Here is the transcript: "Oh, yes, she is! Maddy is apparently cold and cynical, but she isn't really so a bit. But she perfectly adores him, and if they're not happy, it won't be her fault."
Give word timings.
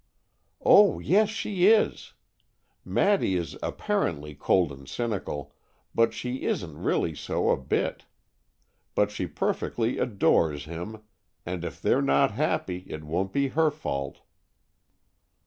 "Oh, 0.65 0.97
yes, 0.97 1.29
she 1.29 1.67
is! 1.67 2.13
Maddy 2.83 3.35
is 3.35 3.55
apparently 3.61 4.33
cold 4.33 4.71
and 4.71 4.89
cynical, 4.89 5.53
but 5.93 6.11
she 6.11 6.41
isn't 6.45 6.75
really 6.75 7.13
so 7.13 7.51
a 7.51 7.55
bit. 7.55 8.05
But 8.95 9.11
she 9.11 9.27
perfectly 9.27 9.99
adores 9.99 10.65
him, 10.65 11.03
and 11.45 11.63
if 11.63 11.79
they're 11.79 12.01
not 12.01 12.31
happy, 12.31 12.79
it 12.87 13.03
won't 13.03 13.31
be 13.31 13.49
her 13.49 13.69
fault." 13.69 14.21